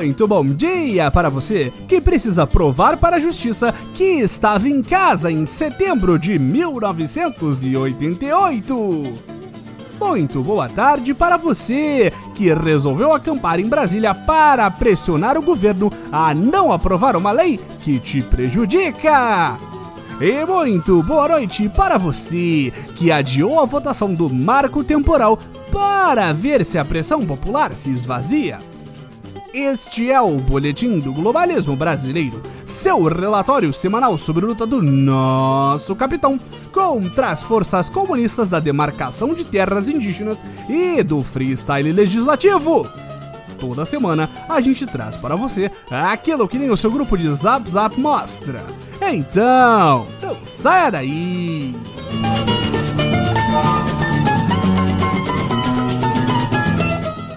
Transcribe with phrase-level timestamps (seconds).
[0.00, 5.30] Muito bom dia para você que precisa provar para a justiça que estava em casa
[5.30, 9.12] em setembro de 1988.
[10.00, 16.32] Muito boa tarde para você que resolveu acampar em Brasília para pressionar o governo a
[16.32, 19.58] não aprovar uma lei que te prejudica.
[20.18, 25.38] E muito boa noite para você que adiou a votação do marco temporal
[25.70, 28.69] para ver se a pressão popular se esvazia.
[29.52, 35.96] Este é o Boletim do Globalismo Brasileiro, seu relatório semanal sobre a luta do nosso
[35.96, 36.38] capitão
[36.70, 42.86] contra as forças comunistas da demarcação de terras indígenas e do freestyle legislativo.
[43.58, 47.68] Toda semana a gente traz para você aquilo que nem o seu grupo de Zap
[47.68, 48.64] Zap mostra.
[49.02, 51.74] Então, não saia daí!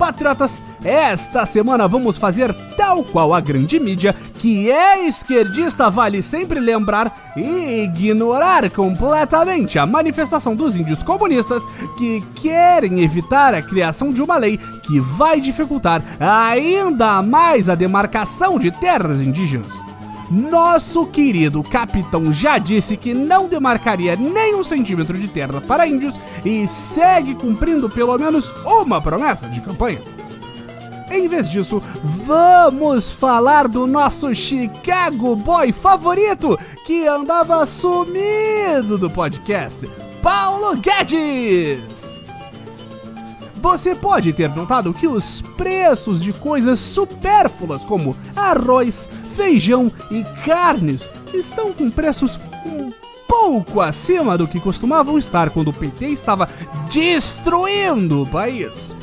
[0.04, 6.60] Patriotas, esta semana vamos fazer tal qual a grande mídia, que é esquerdista, vale sempre
[6.60, 11.64] lembrar e ignorar completamente a manifestação dos índios comunistas
[11.98, 18.60] que querem evitar a criação de uma lei que vai dificultar ainda mais a demarcação
[18.60, 19.74] de terras indígenas.
[20.34, 26.20] Nosso querido capitão já disse que não demarcaria nem um centímetro de terra para índios
[26.44, 30.02] e segue cumprindo pelo menos uma promessa de campanha.
[31.12, 31.84] Em vez disso,
[32.26, 39.88] vamos falar do nosso Chicago Boy favorito que andava sumido do podcast,
[40.24, 42.04] Paulo Guedes.
[43.64, 51.10] Você pode ter notado que os preços de coisas supérfluas como arroz, feijão e carnes
[51.34, 52.90] estão com preços um
[53.28, 56.48] pouco acima do que costumavam estar quando o PT estava
[56.92, 58.96] destruindo o país.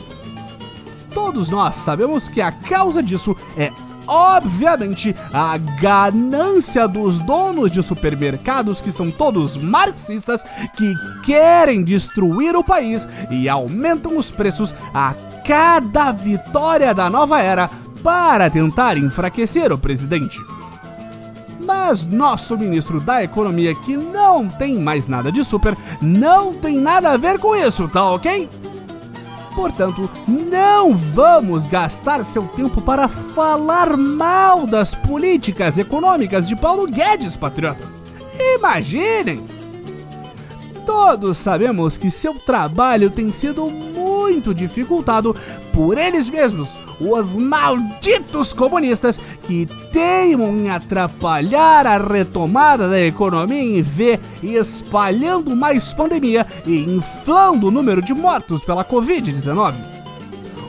[1.12, 3.70] Todos nós sabemos que a causa disso é
[4.10, 10.44] obviamente, a ganância dos donos de supermercados que são todos marxistas
[10.76, 15.14] que querem destruir o país e aumentam os preços a
[15.46, 17.70] cada vitória da nova era
[18.02, 20.38] para tentar enfraquecer o presidente.
[21.60, 27.10] Mas nosso ministro da Economia, que não tem mais nada de super, não tem nada
[27.10, 28.48] a ver com isso, tá ok?
[29.54, 37.36] Portanto, não vamos gastar seu tempo para falar mal das políticas econômicas de Paulo Guedes,
[37.36, 37.94] patriotas.
[38.56, 39.44] Imaginem!
[40.86, 45.36] Todos sabemos que seu trabalho tem sido muito dificultado
[45.72, 46.68] por eles mesmos,
[47.00, 55.92] os malditos comunistas que teimam em atrapalhar a retomada da economia em V, espalhando mais
[55.92, 59.74] pandemia e inflando o número de mortos pela Covid-19.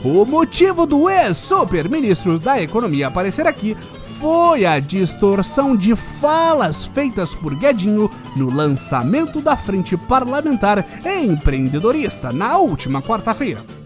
[0.04, 3.78] O motivo do ex-super-ministro da Economia aparecer aqui
[4.20, 12.58] foi a distorção de falas feitas por Guedinho no lançamento da Frente Parlamentar Empreendedorista na
[12.58, 13.81] última quarta-feira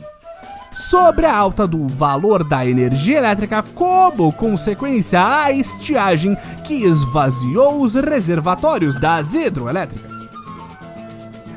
[0.76, 7.94] sobre a alta do valor da energia elétrica como consequência à estiagem que esvaziou os
[7.94, 10.12] reservatórios das hidroelétricas.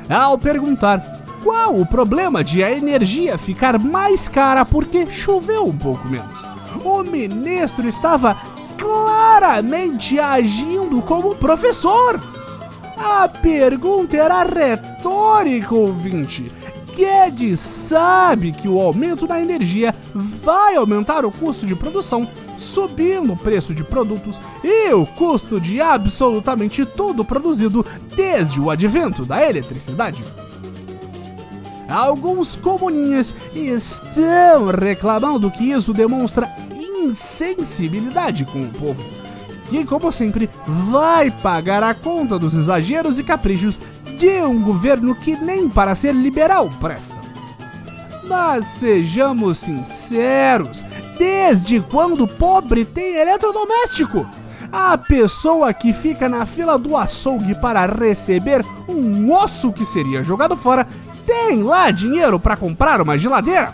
[0.09, 1.03] Ao perguntar
[1.43, 6.39] qual o problema de a energia ficar mais cara porque choveu um pouco menos,
[6.85, 8.37] o ministro estava
[8.77, 12.19] claramente agindo como professor.
[12.97, 16.51] A pergunta era retórica, ouvinte
[16.99, 22.27] Guedes sabe que o aumento da energia vai aumentar o custo de produção,
[22.57, 27.85] subindo o preço de produtos e o custo de absolutamente tudo produzido
[28.17, 30.21] desde o advento da eletricidade.
[31.87, 39.01] Alguns comuninhas estão reclamando que isso demonstra insensibilidade com o povo,
[39.69, 43.79] que, como sempre, vai pagar a conta dos exageros e caprichos
[44.19, 47.15] de um governo que nem para ser liberal presta.
[48.27, 50.85] Mas sejamos sinceros,
[51.17, 54.27] desde quando pobre tem eletrodoméstico?
[54.71, 60.55] A pessoa que fica na fila do açougue para receber um osso que seria jogado
[60.57, 60.85] fora
[61.25, 63.73] tem lá dinheiro para comprar uma geladeira?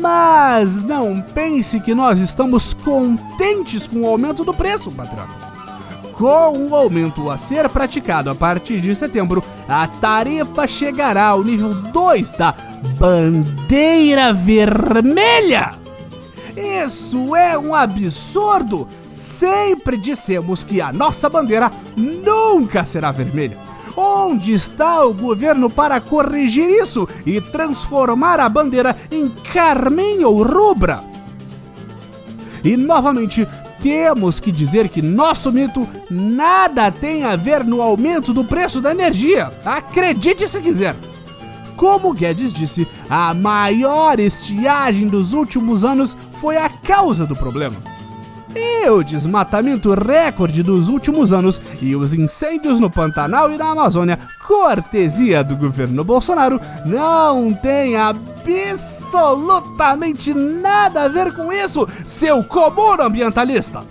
[0.00, 5.49] Mas não pense que nós estamos contentes com o aumento do preço, patrões.
[6.20, 11.72] Com o aumento a ser praticado a partir de setembro, a tarifa chegará ao nível
[11.72, 12.54] 2 da
[12.98, 15.72] bandeira vermelha.
[16.54, 18.86] Isso é um absurdo!
[19.10, 23.56] Sempre dissemos que a nossa bandeira nunca será vermelha.
[23.96, 31.02] Onde está o governo para corrigir isso e transformar a bandeira em carmim ou rubra?
[32.62, 33.48] E novamente,
[33.82, 38.90] temos que dizer que nosso mito nada tem a ver no aumento do preço da
[38.90, 39.52] energia.
[39.64, 40.94] Acredite se quiser.
[41.76, 47.76] Como Guedes disse, a maior estiagem dos últimos anos foi a causa do problema.
[48.54, 54.18] E o desmatamento recorde dos últimos anos e os incêndios no Pantanal e na Amazônia,
[54.46, 63.84] cortesia do governo Bolsonaro, não tem absolutamente nada a ver com isso, seu comum ambientalista.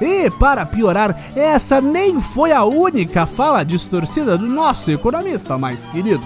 [0.00, 6.24] E para piorar, essa nem foi a única fala distorcida do nosso economista mais querido.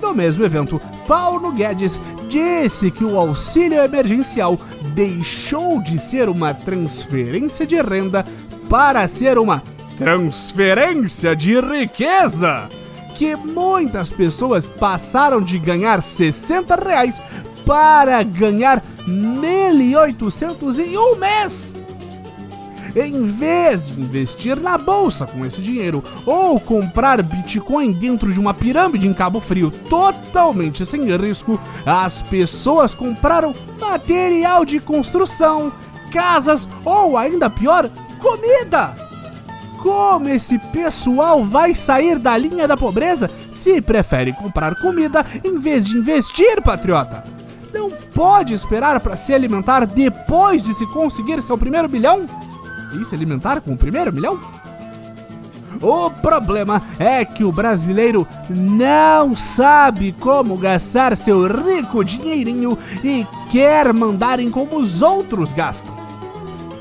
[0.00, 4.58] No mesmo evento, Paulo Guedes disse que o auxílio emergencial
[5.00, 8.22] deixou de ser uma transferência de renda
[8.68, 9.62] para ser uma
[9.96, 12.68] transferência de riqueza.
[13.16, 17.20] Que muitas pessoas passaram de ganhar 60 reais
[17.64, 21.72] para ganhar 1.800 em um mês.
[22.94, 28.52] Em vez de investir na bolsa com esse dinheiro ou comprar Bitcoin dentro de uma
[28.52, 35.72] pirâmide em Cabo Frio totalmente sem risco, as pessoas compraram material de construção,
[36.12, 37.88] casas ou ainda pior,
[38.18, 38.94] comida.
[39.78, 45.86] Como esse pessoal vai sair da linha da pobreza se prefere comprar comida em vez
[45.86, 47.24] de investir, patriota?
[47.72, 52.26] Não pode esperar para se alimentar depois de se conseguir seu primeiro bilhão?
[52.94, 54.40] E se alimentar com o primeiro milhão?
[55.80, 63.92] O problema é que o brasileiro não sabe como gastar seu rico dinheirinho e quer
[63.94, 66.00] mandarem como os outros gastam.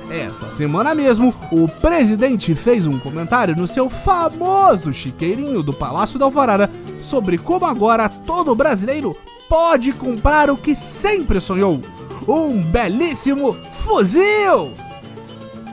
[0.10, 6.26] Essa semana mesmo, o presidente fez um comentário no seu famoso chiqueirinho do Palácio da
[6.26, 6.70] Alvorada
[7.00, 9.16] sobre como agora todo brasileiro
[9.48, 11.80] pode comprar o que sempre sonhou:
[12.28, 14.89] um belíssimo fuzil!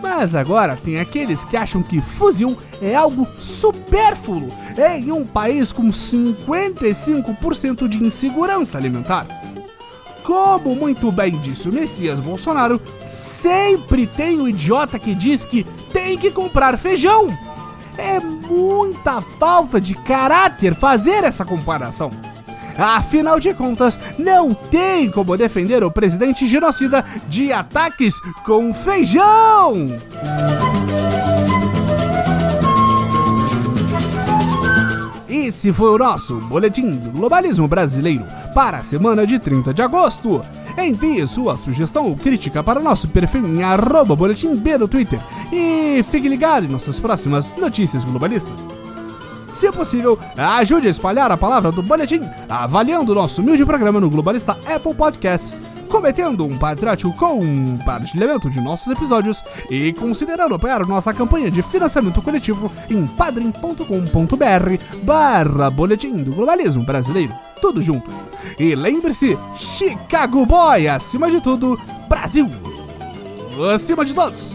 [0.09, 4.49] Mas agora tem aqueles que acham que fuzil é algo supérfluo
[4.79, 9.27] em um país com 55% de insegurança alimentar.
[10.23, 16.17] Como muito bem disse o Messias Bolsonaro, sempre tem um idiota que diz que tem
[16.17, 17.27] que comprar feijão.
[17.99, 22.13] É muita falta de caráter fazer essa comparação.
[22.79, 29.97] Afinal de contas, não tem como defender o presidente genocida de ataques com feijão!
[35.29, 40.43] Esse foi o nosso Boletim do Globalismo Brasileiro para a semana de 30 de agosto.
[40.77, 45.21] Envie sua sugestão ou crítica para nosso perfil em arroba boletim B no Twitter
[45.53, 48.67] e fique ligado em nossas próximas notícias globalistas.
[49.57, 54.11] Se possível, ajude a espalhar a palavra do Boletim, avaliando o nosso humilde programa no
[54.11, 61.51] Globalista Apple Podcasts, cometendo um patriótico compartilhamento de nossos episódios e considerando apoiar nossa campanha
[61.51, 67.33] de financiamento coletivo em padrim.com.br barra Boletim do Globalismo Brasileiro.
[67.59, 68.11] Tudo junto.
[68.59, 71.81] E lembre-se, Chicago Boy, acima de tudo,
[72.11, 72.51] Brasil!
[73.75, 74.55] Acima de todos!